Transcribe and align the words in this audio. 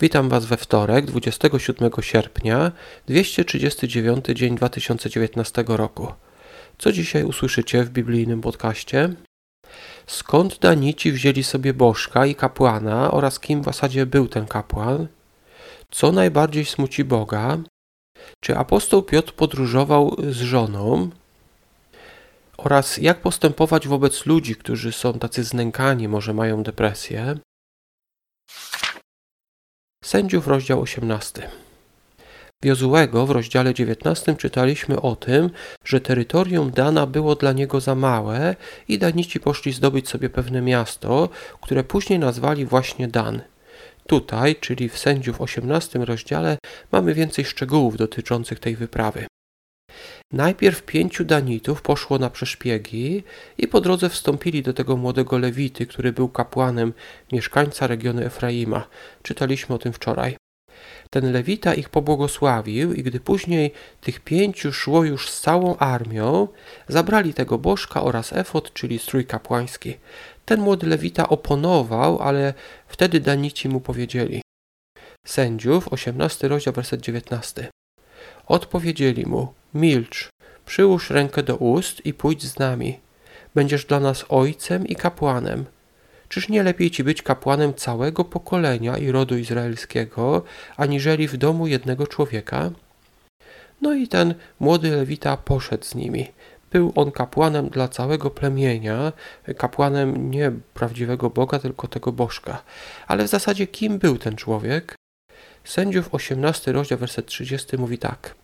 Witam 0.00 0.28
Was 0.28 0.46
we 0.46 0.56
wtorek, 0.56 1.04
27 1.06 1.90
sierpnia, 2.00 2.72
239 3.06 4.24
dzień 4.26 4.56
2019 4.56 5.64
roku. 5.68 6.12
Co 6.78 6.92
dzisiaj 6.92 7.24
usłyszycie 7.24 7.84
w 7.84 7.90
biblijnym 7.90 8.40
podcaście? 8.40 9.14
Skąd 10.06 10.58
Danici 10.58 11.12
wzięli 11.12 11.42
sobie 11.42 11.74
bożka 11.74 12.26
i 12.26 12.34
kapłana 12.34 13.10
oraz 13.10 13.40
kim 13.40 13.62
w 13.62 13.64
zasadzie 13.64 14.06
był 14.06 14.28
ten 14.28 14.46
kapłan? 14.46 15.06
Co 15.90 16.12
najbardziej 16.12 16.64
smuci 16.64 17.04
Boga? 17.04 17.58
Czy 18.40 18.56
apostoł 18.56 19.02
Piotr 19.02 19.32
podróżował 19.32 20.16
z 20.30 20.36
żoną? 20.36 21.10
Oraz 22.56 22.96
jak 22.96 23.20
postępować 23.20 23.88
wobec 23.88 24.26
ludzi, 24.26 24.56
którzy 24.56 24.92
są 24.92 25.12
tacy 25.12 25.44
znękani, 25.44 26.08
może 26.08 26.34
mają 26.34 26.62
depresję? 26.62 27.38
Sędziów, 30.04 30.46
rozdział 30.46 30.80
18. 30.80 31.50
W 32.62 32.66
Jozułego 32.66 33.26
w 33.26 33.30
rozdziale 33.30 33.74
19 33.74 34.36
czytaliśmy 34.36 35.00
o 35.02 35.16
tym, 35.16 35.50
że 35.84 36.00
terytorium 36.00 36.70
Dana 36.70 37.06
było 37.06 37.34
dla 37.34 37.52
niego 37.52 37.80
za 37.80 37.94
małe 37.94 38.56
i 38.88 38.98
Danici 38.98 39.40
poszli 39.40 39.72
zdobyć 39.72 40.08
sobie 40.08 40.30
pewne 40.30 40.62
miasto, 40.62 41.28
które 41.60 41.84
później 41.84 42.18
nazwali 42.18 42.66
właśnie 42.66 43.08
Dan. 43.08 43.42
Tutaj, 44.06 44.56
czyli 44.56 44.88
w 44.88 44.98
Sędziów 44.98 45.40
18 45.40 45.98
rozdziale, 45.98 46.58
mamy 46.92 47.14
więcej 47.14 47.44
szczegółów 47.44 47.96
dotyczących 47.96 48.60
tej 48.60 48.76
wyprawy. 48.76 49.26
Najpierw 50.32 50.82
pięciu 50.82 51.24
Danitów 51.24 51.82
poszło 51.82 52.18
na 52.18 52.30
przeszpiegi 52.30 53.22
i 53.58 53.68
po 53.68 53.80
drodze 53.80 54.08
wstąpili 54.08 54.62
do 54.62 54.72
tego 54.72 54.96
młodego 54.96 55.38
Lewity, 55.38 55.86
który 55.86 56.12
był 56.12 56.28
kapłanem 56.28 56.92
mieszkańca 57.32 57.86
regionu 57.86 58.22
Efraima. 58.22 58.86
Czytaliśmy 59.22 59.74
o 59.74 59.78
tym 59.78 59.92
wczoraj. 59.92 60.36
Ten 61.10 61.32
Lewita 61.32 61.74
ich 61.74 61.88
pobłogosławił 61.88 62.92
i 62.92 63.02
gdy 63.02 63.20
później 63.20 63.72
tych 64.00 64.20
pięciu 64.20 64.72
szło 64.72 65.04
już 65.04 65.30
z 65.30 65.40
całą 65.40 65.76
armią, 65.76 66.48
zabrali 66.88 67.34
tego 67.34 67.58
bożka 67.58 68.02
oraz 68.02 68.32
efot, 68.32 68.72
czyli 68.72 68.98
strój 68.98 69.26
kapłański. 69.26 69.96
Ten 70.44 70.60
młody 70.60 70.86
Lewita 70.86 71.28
oponował, 71.28 72.22
ale 72.22 72.54
wtedy 72.88 73.20
Danici 73.20 73.68
mu 73.68 73.80
powiedzieli. 73.80 74.42
Sędziów, 75.26 75.88
18 75.92 76.48
rozdział, 76.48 76.74
werset 76.74 77.00
19. 77.00 77.68
Odpowiedzieli 78.46 79.26
mu, 79.26 79.57
milcz, 79.74 80.28
przyłóż 80.66 81.10
rękę 81.10 81.42
do 81.42 81.56
ust 81.56 82.06
i 82.06 82.14
pójdź 82.14 82.46
z 82.46 82.58
nami. 82.58 83.00
Będziesz 83.54 83.84
dla 83.84 84.00
nas 84.00 84.24
ojcem 84.28 84.86
i 84.86 84.96
kapłanem. 84.96 85.64
Czyż 86.28 86.48
nie 86.48 86.62
lepiej 86.62 86.90
ci 86.90 87.04
być 87.04 87.22
kapłanem 87.22 87.74
całego 87.74 88.24
pokolenia 88.24 88.98
i 88.98 89.12
rodu 89.12 89.36
izraelskiego, 89.36 90.42
aniżeli 90.76 91.28
w 91.28 91.36
domu 91.36 91.66
jednego 91.66 92.06
człowieka? 92.06 92.70
No 93.80 93.94
i 93.94 94.08
ten 94.08 94.34
młody 94.60 94.90
lewita 94.90 95.36
poszedł 95.36 95.84
z 95.84 95.94
nimi. 95.94 96.28
Był 96.72 96.92
on 96.96 97.10
kapłanem 97.10 97.68
dla 97.68 97.88
całego 97.88 98.30
plemienia, 98.30 99.12
kapłanem 99.56 100.30
nie 100.30 100.52
prawdziwego 100.74 101.30
Boga, 101.30 101.58
tylko 101.58 101.88
tego 101.88 102.12
bożka. 102.12 102.62
Ale 103.06 103.24
w 103.24 103.28
zasadzie 103.28 103.66
kim 103.66 103.98
był 103.98 104.18
ten 104.18 104.36
człowiek? 104.36 104.94
Sędziów 105.64 106.14
18 106.14 106.72
rozdział 106.72 106.98
werset 106.98 107.26
30 107.26 107.76
mówi 107.76 107.98
tak. 107.98 108.34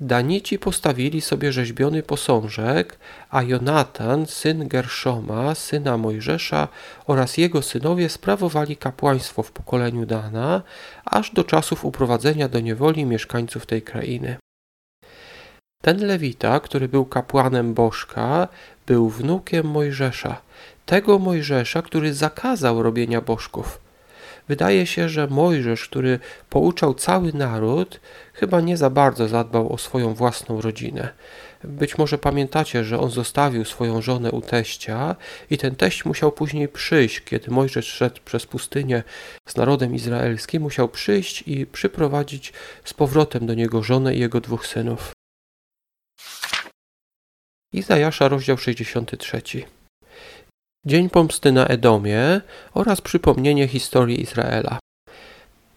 Danici 0.00 0.58
postawili 0.58 1.20
sobie 1.20 1.52
rzeźbiony 1.52 2.02
posążek, 2.02 2.98
a 3.30 3.42
Jonatan, 3.42 4.26
syn 4.26 4.68
Gerszoma, 4.68 5.54
syna 5.54 5.96
Mojżesza 5.96 6.68
oraz 7.06 7.36
jego 7.36 7.62
synowie 7.62 8.08
sprawowali 8.08 8.76
kapłaństwo 8.76 9.42
w 9.42 9.52
pokoleniu 9.52 10.06
Dana, 10.06 10.62
aż 11.04 11.30
do 11.30 11.44
czasów 11.44 11.84
uprowadzenia 11.84 12.48
do 12.48 12.60
niewoli 12.60 13.04
mieszkańców 13.04 13.66
tej 13.66 13.82
krainy. 13.82 14.36
Ten 15.82 16.06
Lewita, 16.06 16.60
który 16.60 16.88
był 16.88 17.04
kapłanem 17.04 17.74
Bożka, 17.74 18.48
był 18.86 19.10
wnukiem 19.10 19.66
Mojżesza, 19.66 20.40
tego 20.86 21.18
Mojżesza, 21.18 21.82
który 21.82 22.14
zakazał 22.14 22.82
robienia 22.82 23.20
bożków. 23.20 23.85
Wydaje 24.48 24.86
się, 24.86 25.08
że 25.08 25.26
Mojżesz, 25.26 25.88
który 25.88 26.18
pouczał 26.50 26.94
cały 26.94 27.32
naród, 27.32 28.00
chyba 28.32 28.60
nie 28.60 28.76
za 28.76 28.90
bardzo 28.90 29.28
zadbał 29.28 29.72
o 29.72 29.78
swoją 29.78 30.14
własną 30.14 30.60
rodzinę. 30.60 31.08
Być 31.64 31.98
może 31.98 32.18
pamiętacie, 32.18 32.84
że 32.84 33.00
on 33.00 33.10
zostawił 33.10 33.64
swoją 33.64 34.02
żonę 34.02 34.30
u 34.30 34.40
teścia 34.40 35.16
i 35.50 35.58
ten 35.58 35.76
teść 35.76 36.04
musiał 36.04 36.32
później 36.32 36.68
przyjść, 36.68 37.20
kiedy 37.20 37.50
Mojżesz 37.50 37.86
szedł 37.86 38.20
przez 38.24 38.46
pustynię 38.46 39.02
z 39.48 39.56
narodem 39.56 39.94
izraelskim, 39.94 40.62
musiał 40.62 40.88
przyjść 40.88 41.42
i 41.46 41.66
przyprowadzić 41.66 42.52
z 42.84 42.94
powrotem 42.94 43.46
do 43.46 43.54
niego 43.54 43.82
żonę 43.82 44.14
i 44.14 44.20
jego 44.20 44.40
dwóch 44.40 44.66
synów. 44.66 45.12
Izajasza, 47.72 48.28
rozdział 48.28 48.58
63. 48.58 49.42
Dzień 50.86 51.10
pomsty 51.10 51.52
na 51.52 51.66
Edomie 51.66 52.40
oraz 52.74 53.00
przypomnienie 53.00 53.68
historii 53.68 54.20
Izraela. 54.20 54.78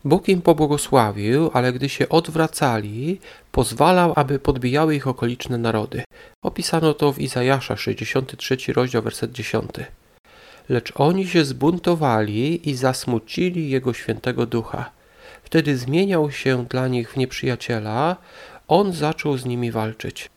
Bóg 0.06 0.30
im 0.30 0.42
pobłogosławił, 0.42 1.50
ale 1.54 1.74
gdy 1.74 1.90
się 1.90 2.10
odwracali, 2.10 3.20
pozwalał, 3.52 4.14
aby 4.16 4.40
podbijały 4.40 4.96
ich 4.96 5.08
okoliczne 5.08 5.58
narody. 5.58 6.04
Opisano 6.44 6.94
to 6.94 7.14
w 7.14 7.20
Izajasza 7.20 7.78
63 7.78 8.58
rozdział 8.74 9.02
werset 9.02 9.32
10. 9.32 9.72
Lecz 10.70 10.92
oni 10.96 11.28
się 11.28 11.46
zbuntowali 11.46 12.70
i 12.70 12.76
zasmucili 12.76 13.70
Jego 13.70 13.94
świętego 13.94 14.46
ducha. 14.46 14.92
Wtedy 15.44 15.78
zmieniał 15.78 16.32
się 16.32 16.66
dla 16.66 16.88
nich 16.88 17.12
w 17.12 17.18
nieprzyjaciela, 17.18 18.16
on 18.68 18.94
zaczął 18.94 19.38
z 19.38 19.46
nimi 19.46 19.72
walczyć. 19.72 20.30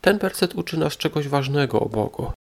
Ten 0.00 0.18
werset 0.18 0.54
uczy 0.54 0.78
nas 0.78 0.96
czegoś 0.96 1.28
ważnego 1.28 1.80
o 1.80 1.88
Bogu. 1.88 2.32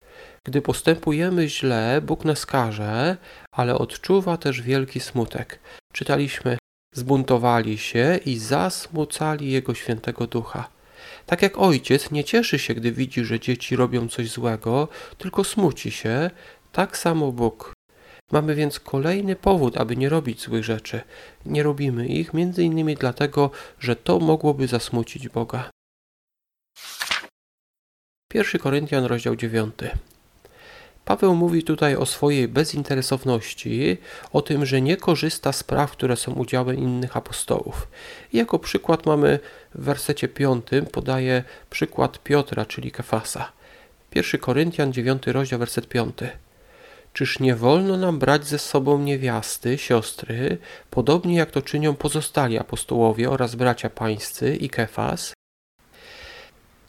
Gdy 0.44 0.62
postępujemy 0.62 1.48
źle, 1.48 2.00
Bóg 2.02 2.24
nas 2.24 2.46
karze, 2.46 3.16
ale 3.52 3.74
odczuwa 3.74 4.36
też 4.36 4.62
wielki 4.62 5.00
smutek. 5.00 5.58
Czytaliśmy, 5.92 6.58
zbuntowali 6.94 7.78
się 7.78 8.20
i 8.26 8.38
zasmucali 8.38 9.50
Jego 9.50 9.74
świętego 9.74 10.26
ducha. 10.26 10.68
Tak 11.26 11.42
jak 11.42 11.58
ojciec 11.58 12.10
nie 12.10 12.24
cieszy 12.24 12.58
się, 12.58 12.74
gdy 12.74 12.92
widzi, 12.92 13.24
że 13.24 13.40
dzieci 13.40 13.76
robią 13.76 14.08
coś 14.08 14.30
złego, 14.30 14.88
tylko 15.18 15.44
smuci 15.44 15.90
się, 15.90 16.30
tak 16.72 16.96
samo 16.96 17.32
Bóg. 17.32 17.72
Mamy 18.32 18.54
więc 18.54 18.80
kolejny 18.80 19.36
powód, 19.36 19.76
aby 19.76 19.96
nie 19.96 20.08
robić 20.08 20.42
złych 20.42 20.64
rzeczy. 20.64 21.00
Nie 21.46 21.62
robimy 21.62 22.06
ich 22.06 22.34
między 22.34 22.64
innymi 22.64 22.94
dlatego, 22.94 23.50
że 23.78 23.96
to 23.96 24.18
mogłoby 24.18 24.66
zasmucić 24.66 25.28
Boga. 25.28 25.70
1 28.34 28.60
Koryntian, 28.60 29.04
rozdział 29.04 29.36
9. 29.36 29.74
Paweł 31.04 31.34
mówi 31.34 31.62
tutaj 31.62 31.96
o 31.96 32.06
swojej 32.06 32.48
bezinteresowności, 32.48 33.98
o 34.32 34.42
tym, 34.42 34.66
że 34.66 34.80
nie 34.80 34.96
korzysta 34.96 35.52
z 35.52 35.62
praw, 35.64 35.92
które 35.92 36.16
są 36.16 36.32
udziałem 36.32 36.76
innych 36.76 37.16
apostołów. 37.16 37.88
I 38.32 38.38
jako 38.38 38.58
przykład 38.58 39.06
mamy 39.06 39.38
w 39.74 39.84
wersecie 39.84 40.28
5 40.28 40.64
podaje 40.92 41.44
przykład 41.70 42.22
Piotra, 42.22 42.66
czyli 42.66 42.90
Kefasa. 42.90 43.52
1 44.14 44.40
Koryntian 44.40 44.92
9 44.92 45.26
rozdział, 45.26 45.58
werset 45.58 45.88
5. 45.88 46.16
Czyż 47.12 47.40
nie 47.40 47.56
wolno 47.56 47.96
nam 47.96 48.18
brać 48.18 48.46
ze 48.46 48.58
sobą 48.58 48.98
niewiasty, 48.98 49.78
siostry, 49.78 50.58
podobnie 50.90 51.36
jak 51.36 51.50
to 51.50 51.62
czynią 51.62 51.94
pozostali 51.94 52.58
apostołowie 52.58 53.30
oraz 53.30 53.54
bracia 53.54 53.90
pańscy 53.90 54.56
i 54.56 54.70
Kefas? 54.70 55.32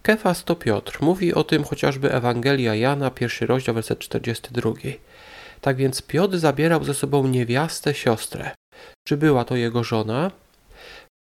Kefas 0.01 0.43
to 0.43 0.55
Piotr. 0.55 0.97
Mówi 1.01 1.33
o 1.33 1.43
tym 1.43 1.63
chociażby 1.63 2.13
Ewangelia 2.13 2.75
Jana, 2.75 3.11
pierwszy 3.11 3.45
rozdział, 3.45 3.75
werset 3.75 3.99
42. 3.99 4.71
Tak 5.61 5.75
więc 5.77 6.01
Piotr 6.01 6.37
zabierał 6.37 6.83
ze 6.83 6.93
sobą 6.93 7.27
niewiastę, 7.27 7.93
siostrę. 7.93 8.51
Czy 9.07 9.17
była 9.17 9.45
to 9.45 9.55
jego 9.55 9.83
żona? 9.83 10.31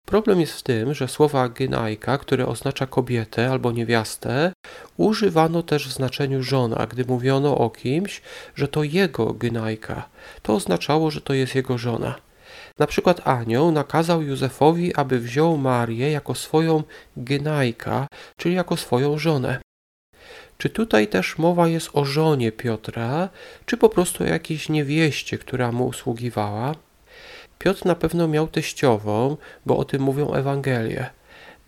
Problem 0.05 0.41
jest 0.41 0.53
w 0.53 0.63
tym, 0.63 0.93
że 0.93 1.07
słowa 1.07 1.49
gynajka, 1.49 2.17
które 2.17 2.47
oznacza 2.47 2.87
kobietę 2.87 3.51
albo 3.51 3.71
niewiastę, 3.71 4.53
używano 4.97 5.63
też 5.63 5.87
w 5.87 5.93
znaczeniu 5.93 6.43
żona, 6.43 6.87
gdy 6.87 7.05
mówiono 7.05 7.57
o 7.57 7.69
kimś, 7.69 8.21
że 8.55 8.67
to 8.67 8.83
jego 8.83 9.33
gynajka. 9.33 10.09
To 10.41 10.53
oznaczało, 10.53 11.11
że 11.11 11.21
to 11.21 11.33
jest 11.33 11.55
jego 11.55 11.77
żona. 11.77 12.15
Na 12.79 12.87
przykład 12.87 13.27
anioł 13.27 13.71
nakazał 13.71 14.21
Józefowi, 14.21 14.95
aby 14.95 15.19
wziął 15.19 15.57
Marię 15.57 16.11
jako 16.11 16.35
swoją 16.35 16.83
gynajka, 17.17 18.07
czyli 18.37 18.55
jako 18.55 18.77
swoją 18.77 19.17
żonę. 19.17 19.61
Czy 20.57 20.69
tutaj 20.69 21.07
też 21.07 21.37
mowa 21.37 21.67
jest 21.67 21.89
o 21.93 22.05
żonie 22.05 22.51
Piotra, 22.51 23.29
czy 23.65 23.77
po 23.77 23.89
prostu 23.89 24.23
o 24.23 24.27
jakiejś 24.27 24.69
niewieście, 24.69 25.37
która 25.37 25.71
mu 25.71 25.87
usługiwała? 25.87 26.75
Piotr 27.59 27.85
na 27.85 27.95
pewno 27.95 28.27
miał 28.27 28.47
teściową, 28.47 29.37
bo 29.65 29.77
o 29.77 29.85
tym 29.85 30.01
mówią 30.01 30.33
Ewangelie. 30.33 31.09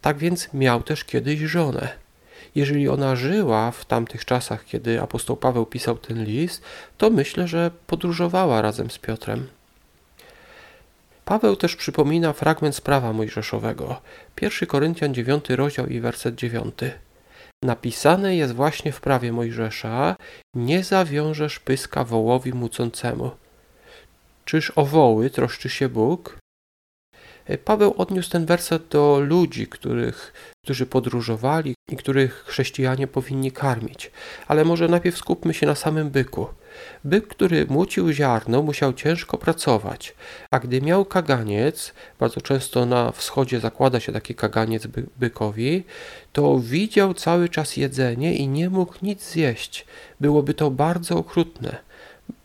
Tak 0.01 0.17
więc 0.17 0.53
miał 0.53 0.83
też 0.83 1.05
kiedyś 1.05 1.39
żonę. 1.39 1.89
Jeżeli 2.55 2.89
ona 2.89 3.15
żyła 3.15 3.71
w 3.71 3.85
tamtych 3.85 4.25
czasach, 4.25 4.65
kiedy 4.65 5.01
apostoł 5.01 5.37
Paweł 5.37 5.65
pisał 5.65 5.97
ten 5.97 6.23
list, 6.23 6.63
to 6.97 7.09
myślę, 7.09 7.47
że 7.47 7.71
podróżowała 7.87 8.61
razem 8.61 8.91
z 8.91 8.97
Piotrem. 8.97 9.47
Paweł 11.33 11.55
też 11.55 11.75
przypomina 11.75 12.33
fragment 12.33 12.75
z 12.75 12.81
prawa 12.81 13.13
mojżeszowego. 13.13 14.01
1 14.41 14.67
Koryntian 14.67 15.13
9 15.13 15.49
rozdział 15.49 15.87
i 15.87 15.99
werset 15.99 16.35
9. 16.35 16.75
Napisane 17.63 18.35
jest 18.35 18.53
właśnie 18.53 18.91
w 18.91 19.01
prawie 19.01 19.31
Mojżesza: 19.31 20.15
Nie 20.55 20.83
zawiążesz 20.83 21.59
pyska 21.59 22.03
wołowi 22.03 22.53
mucącemu. 22.53 23.31
Czyż 24.45 24.71
o 24.75 24.85
woły 24.85 25.29
troszczy 25.29 25.69
się 25.69 25.89
Bóg? 25.89 26.37
Paweł 27.65 27.93
odniósł 27.97 28.29
ten 28.29 28.45
werset 28.45 28.87
do 28.87 29.19
ludzi, 29.19 29.67
których, 29.67 30.33
którzy 30.63 30.85
podróżowali 30.85 31.75
i 31.91 31.97
których 31.97 32.43
chrześcijanie 32.47 33.07
powinni 33.07 33.51
karmić. 33.51 34.11
Ale 34.47 34.65
może 34.65 34.87
najpierw 34.87 35.17
skupmy 35.17 35.53
się 35.53 35.67
na 35.67 35.75
samym 35.75 36.09
byku. 36.09 36.47
Byk, 37.03 37.27
który 37.27 37.65
mucił 37.69 38.11
ziarno, 38.11 38.61
musiał 38.61 38.93
ciężko 38.93 39.37
pracować, 39.37 40.15
a 40.51 40.59
gdy 40.59 40.81
miał 40.81 41.05
kaganiec, 41.05 41.93
bardzo 42.19 42.41
często 42.41 42.85
na 42.85 43.11
wschodzie 43.11 43.59
zakłada 43.59 43.99
się 43.99 44.11
taki 44.11 44.35
kaganiec 44.35 44.87
by 44.87 45.05
bykowi, 45.17 45.83
to 46.33 46.59
widział 46.59 47.13
cały 47.13 47.49
czas 47.49 47.77
jedzenie 47.77 48.35
i 48.35 48.47
nie 48.47 48.69
mógł 48.69 48.93
nic 49.01 49.31
zjeść. 49.31 49.85
Byłoby 50.19 50.53
to 50.53 50.71
bardzo 50.71 51.17
okrutne. 51.17 51.77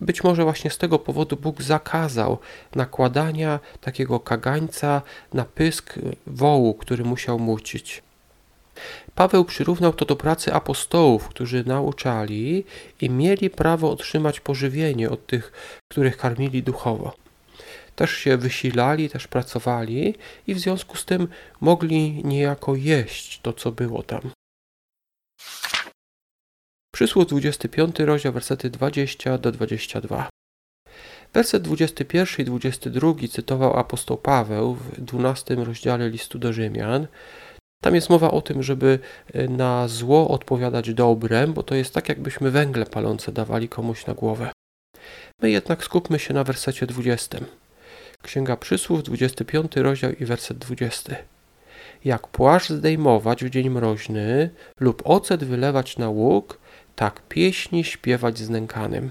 Być 0.00 0.25
może 0.25 0.44
właśnie 0.44 0.70
z 0.70 0.78
tego 0.78 0.98
powodu 0.98 1.36
Bóg 1.36 1.62
zakazał 1.62 2.38
nakładania 2.75 3.60
takiego 3.80 4.20
kagańca 4.20 5.02
na 5.32 5.44
pysk 5.44 5.94
wołu, 6.26 6.75
który 6.75 7.04
musiał 7.04 7.38
mucić. 7.38 8.02
Paweł 9.14 9.44
przyrównał 9.44 9.92
to 9.92 10.04
do 10.04 10.16
pracy 10.16 10.54
apostołów, 10.54 11.28
którzy 11.28 11.64
nauczali 11.64 12.64
i 13.00 13.10
mieli 13.10 13.50
prawo 13.50 13.90
otrzymać 13.90 14.40
pożywienie 14.40 15.10
od 15.10 15.26
tych, 15.26 15.52
których 15.90 16.16
karmili 16.16 16.62
duchowo. 16.62 17.14
Też 17.96 18.10
się 18.12 18.36
wysilali, 18.36 19.10
też 19.10 19.26
pracowali 19.26 20.14
i 20.46 20.54
w 20.54 20.58
związku 20.58 20.96
z 20.96 21.04
tym 21.04 21.28
mogli 21.60 22.25
niejako 22.25 22.75
jeść 22.75 23.40
to, 23.42 23.52
co 23.52 23.72
było 23.72 24.02
tam. 24.02 24.30
Przysłów 26.94 27.26
25 27.26 27.99
rozdział, 27.99 28.32
wersety 28.32 28.70
20 28.70 29.38
do 29.38 29.52
22. 29.52 30.29
Werset 31.35 31.62
21 31.62 32.37
i 32.38 32.44
22 32.44 33.14
cytował 33.31 33.76
apostoł 33.76 34.17
Paweł 34.17 34.75
w 34.75 35.00
12 35.00 35.55
rozdziale 35.55 36.11
listu 36.11 36.38
do 36.38 36.52
Rzymian. 36.52 37.06
Tam 37.82 37.94
jest 37.94 38.11
mowa 38.11 38.31
o 38.31 38.43
tym, 38.43 38.62
żeby 38.62 38.99
e, 39.32 39.49
na 39.49 39.88
zło 39.88 40.29
odpowiadać 40.29 40.94
dobrem, 40.94 41.52
bo 41.52 41.62
to 41.62 41.75
jest 41.75 41.94
tak, 41.94 42.08
jakbyśmy 42.08 42.50
węgle 42.50 42.87
palące 42.87 43.32
dawali 43.32 43.69
komuś 43.69 44.06
na 44.06 44.14
głowę. 44.14 44.52
My 45.43 45.50
jednak 45.50 45.85
skupmy 45.85 46.19
się 46.19 46.35
na 46.35 46.44
wersecie 46.44 46.87
20. 46.87 47.38
Księga 48.23 48.56
Przysłów, 48.56 49.02
25 49.02 49.76
rozdział 49.76 50.12
i 50.12 50.25
werset 50.25 50.58
20. 50.58 51.17
Jak 52.05 52.29
płaszcz 52.29 52.70
zdejmować 52.70 53.44
w 53.44 53.50
dzień 53.50 53.70
mroźny 53.70 54.50
lub 54.81 55.02
ocet 55.05 55.44
wylewać 55.44 55.99
na 55.99 56.08
łuk, 56.08 56.58
tak 56.98 57.22
pieśni 57.28 57.84
śpiewać 57.84 58.38
znękanym. 58.38 59.10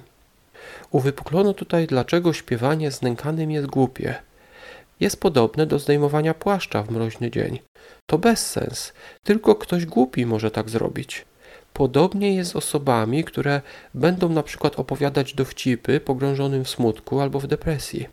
Uwypuklono 0.92 1.54
tutaj, 1.54 1.88
dlaczego 1.88 2.34
śpiewanie 2.34 2.92
znękanym 2.92 3.52
jest 3.52 3.68
głupie. 3.68 4.16
Jest 5.00 5.20
podobne 5.20 5.66
do 5.66 5.80
zdejmowania 5.80 6.34
płaszcza 6.34 6.84
w 6.84 6.92
mroźny 6.92 7.32
dzień. 7.32 7.60
To 8.06 8.18
bezsens. 8.18 8.94
Tylko 9.24 9.56
ktoś 9.56 9.86
głupi 9.86 10.26
może 10.26 10.52
tak 10.52 10.70
zrobić. 10.70 11.26
Podobnie 11.74 12.36
jest 12.36 12.52
z 12.52 12.56
osobami, 12.56 13.24
które 13.24 13.62
będą 13.94 14.30
na 14.30 14.44
przykład 14.44 14.80
opowiadać 14.80 15.34
dowcipy 15.34 16.00
pogrążonym 16.00 16.64
w 16.64 16.70
smutku 16.70 17.20
albo 17.20 17.40
w 17.40 17.48
depresji. 17.48 18.08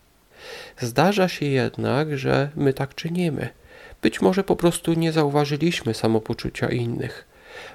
Zdarza 0.79 1.29
się 1.29 1.47
jednak, 1.47 2.19
że 2.19 2.51
my 2.57 2.73
tak 2.73 2.95
czynimy. 2.95 3.49
Być 4.03 4.21
może 4.21 4.45
po 4.45 4.57
prostu 4.57 4.95
nie 4.95 5.13
zauważyliśmy 5.13 5.95
samopoczucia 5.95 6.69
innych. 6.69 7.34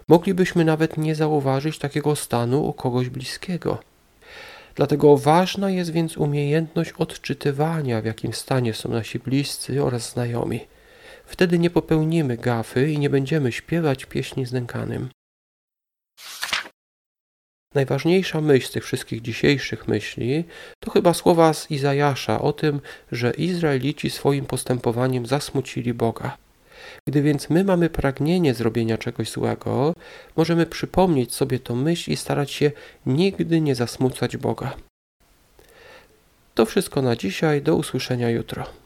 Moglibyśmy 0.09 0.65
nawet 0.65 0.97
nie 0.97 1.15
zauważyć 1.15 1.79
takiego 1.79 2.15
stanu 2.15 2.65
u 2.65 2.73
kogoś 2.73 3.09
bliskiego. 3.09 3.77
Dlatego 4.75 5.17
ważna 5.17 5.69
jest 5.69 5.91
więc 5.91 6.17
umiejętność 6.17 6.91
odczytywania, 6.91 8.01
w 8.01 8.05
jakim 8.05 8.33
stanie 8.33 8.73
są 8.73 8.89
nasi 8.89 9.19
bliscy 9.19 9.83
oraz 9.83 10.11
znajomi. 10.11 10.67
Wtedy 11.25 11.59
nie 11.59 11.69
popełnimy 11.69 12.37
gafy 12.37 12.91
i 12.91 12.99
nie 12.99 13.09
będziemy 13.09 13.51
śpiewać 13.51 14.05
pieśni 14.05 14.45
znękanym. 14.45 15.09
Najważniejsza 17.75 18.41
myśl 18.41 18.67
z 18.67 18.71
tych 18.71 18.85
wszystkich 18.85 19.21
dzisiejszych 19.21 19.87
myśli 19.87 20.43
to 20.79 20.91
chyba 20.91 21.13
słowa 21.13 21.53
z 21.53 21.71
Izajasza 21.71 22.41
o 22.41 22.53
tym, 22.53 22.81
że 23.11 23.31
Izraelici 23.31 24.09
swoim 24.09 24.45
postępowaniem 24.45 25.25
zasmucili 25.25 25.93
Boga. 25.93 26.37
Gdy 27.07 27.21
więc 27.21 27.49
my 27.49 27.63
mamy 27.63 27.89
pragnienie 27.89 28.53
zrobienia 28.53 28.97
czegoś 28.97 29.31
złego, 29.31 29.93
możemy 30.35 30.65
przypomnieć 30.65 31.33
sobie 31.33 31.59
to 31.59 31.75
myśl 31.75 32.11
i 32.11 32.15
starać 32.15 32.51
się 32.51 32.71
nigdy 33.05 33.61
nie 33.61 33.75
zasmucać 33.75 34.37
Boga. 34.37 34.75
To 36.55 36.65
wszystko 36.65 37.01
na 37.01 37.15
dzisiaj, 37.15 37.61
do 37.61 37.75
usłyszenia 37.75 38.29
jutro. 38.29 38.78